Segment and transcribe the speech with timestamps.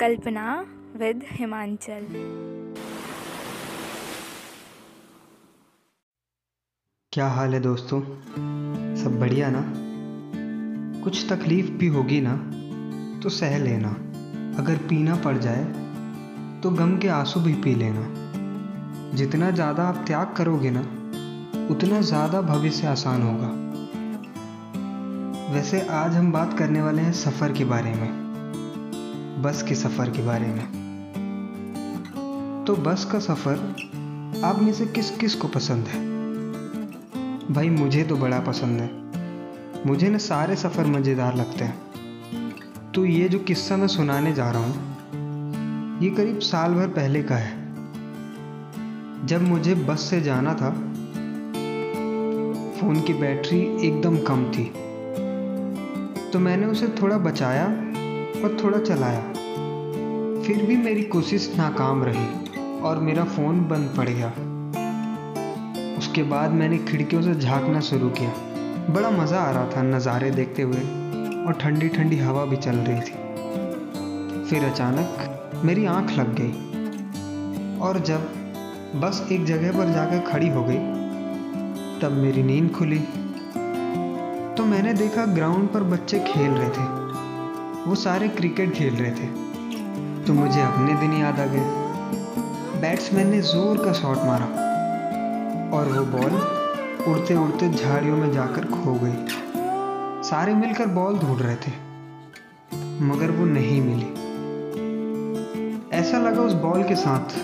[0.00, 0.44] कल्पना
[0.96, 2.06] with Himachal.
[7.12, 8.00] क्या हाल है दोस्तों?
[8.96, 9.62] सब बढ़िया ना?
[11.04, 12.34] कुछ तकलीफ़ भी होगी ना
[13.22, 13.88] तो सह लेना।
[14.58, 15.64] अगर पीना पड़ जाए
[16.62, 18.08] तो गम के आँसू भी पी लेना।
[19.16, 20.80] जितना ज़्यादा आप त्याग करोगे ना,
[21.70, 23.52] उतना ज़्यादा भविष्य आसान होगा।
[25.54, 28.23] वैसे आज हम बात करने वाले हैं सफ़र के बारे में।
[29.42, 30.64] बस के सफ़र के बारे में।
[32.66, 33.76] तो बस का सफ़र
[34.44, 36.00] आप में से किस किस को पसंद है?
[37.54, 38.90] भाई, मुझे तो बड़ा पसंद है।
[39.86, 41.74] मुझे ना सारे सफ़र मज़ेदार लगते हैं।
[42.94, 44.74] तो ये जो किस्सा मैं सुनाने जा रहा हूँ,
[46.00, 47.64] ये करीब साल भर पहले का है।
[49.26, 50.70] जब मुझे बस से जाना था,
[52.80, 54.64] फ़ोन की बैटरी एकदम कम थी।
[56.30, 57.83] तो मैंने उसे थोड़ा बचाया
[58.44, 59.20] और थोड़ा चलाया।
[60.42, 64.28] फिर भी मेरी कोशिश नाकाम रही और मेरा फ़ोन बंद पड़ गया।
[65.98, 68.32] उसके बाद मैंने खिड़कियों से झांकना शुरू किया।
[68.90, 70.80] बड़ा मज़ा आ रहा था नज़ारे देखते हुए
[71.46, 77.98] और ठंडी ठंडी हवा भी चल रही थी। फिर अचानक मेरी आँख लग गई और
[78.00, 78.28] जब
[78.96, 80.78] बस एक जगह पर जाकर खड़ी हो गई,
[82.00, 82.98] तब मेरी नींद खुली।
[84.56, 87.03] तो मैंने देखा ग्राउंड पर बच्चे खेल रहे थे।
[87.86, 89.26] वो सारे क्रिकेट खेल रहे थे।
[90.26, 94.46] तो मुझे अपने दिन याद आ गए। बैट्समैन ने ज़ोर का शॉट मारा
[95.76, 96.34] और वो बॉल
[97.08, 101.72] उड़ते उड़ते झाड़ियों में जाकर खो गई। सारे मिलकर बॉल ढूंढ रहे थे,
[103.02, 104.08] मगर वो नहीं मिली।
[105.98, 107.36] ऐसा लगा उस बॉल के साथ,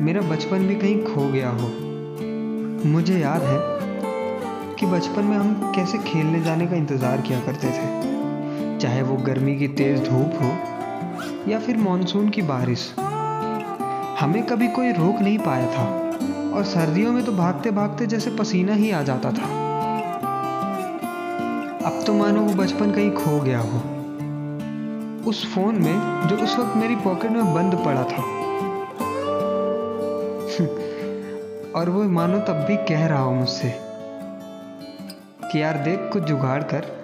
[0.00, 1.68] मेरा बचपन भी कहीं खो गया हो।
[2.88, 3.58] मुझे याद है
[4.76, 8.18] कि बचपन में हम कैसे खेलने जाने का इंतज़ार किया करते थे।
[8.80, 12.94] चाहे वो गर्मी की तेज़ धूप हो या फिर मानसून की बारिश।
[14.20, 15.84] हमें कभी कोई रोक नहीं पाया था
[16.56, 19.44] और सर्दियों में तो भागते भागते जैसे पसीना ही आ जाता था।
[21.86, 23.78] अब तो मानो वो बचपन कहीं खो गया हो।
[25.30, 28.22] उस फ़ोन में जो उस वक्त मेरी पॉकेट में बंद पड़ा था।
[31.80, 33.74] और वो मानो तब भी कह रहा हो मुझसे
[35.52, 36.99] कि यार देख कुछ जुगाड़ कर।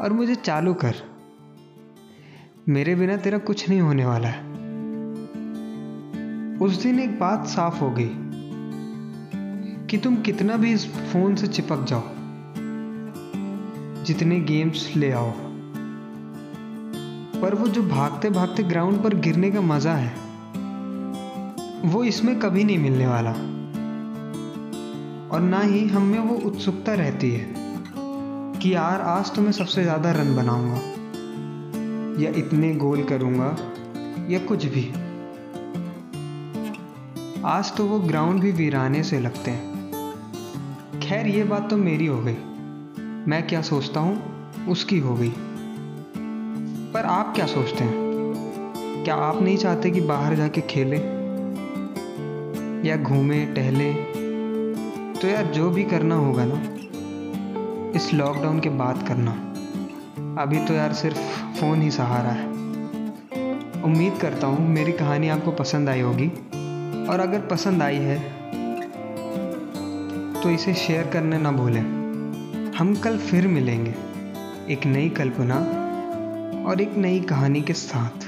[0.00, 0.94] और मुझे चालू कर।
[2.68, 4.46] मेरे बिना तेरा कुछ नहीं होने वाला है।
[6.58, 8.10] उस दिन एक बात साफ़ हो गई
[9.86, 12.02] कि तुम कितना भी इस फ़ोन से चिपक जाओ,
[14.04, 15.30] जितने गेम्स ले आओ,
[17.42, 20.12] पर वो जो भागते भागते ग्राउंड पर गिरने का मज़ा है,
[21.84, 23.32] वो इसमें कभी नहीं मिलने वाला।
[25.28, 27.57] और ना ही हम में वो उत्सुकता रहती है।
[28.62, 30.76] कि यार, आज तो मैं सबसे ज़्यादा रन बनाऊँगा।
[32.22, 33.56] या इतने गोल करूँगा,
[34.30, 34.92] या कुछ भी।
[37.44, 39.90] आज तो वो ग्राउंड भी वीराने से लगते हैं।
[41.00, 42.36] खैर, ये बात तो मेरी हो गई।
[43.30, 44.22] मैं क्या सोचता हूँ,
[44.68, 45.32] उसकी हो गई।
[46.92, 47.94] पर आप क्या सोचते हैं?
[49.04, 51.18] क्या आप नहीं चाहते कि बाहर जाके खेलें?
[52.84, 53.94] या घूमें, टहलें?
[55.22, 56.77] तो यार, जो भी करना होगा ना।
[57.96, 59.30] इस लॉकडाउन के बाद करना।
[60.42, 61.18] अभी तो यार सिर्फ़
[61.60, 62.46] फ़ोन ही सहारा है।
[63.82, 66.28] उम्मीद करता हूँ मेरी कहानी आपको पसंद आई होगी।
[67.08, 68.18] और अगर पसंद आई है
[70.42, 71.82] तो इसे शेयर करने ना भूलें।
[72.78, 73.94] हम कल फिर मिलेंगे।
[74.72, 75.56] एक नई कल्पना
[76.66, 78.27] और एक नई कहानी के साथ।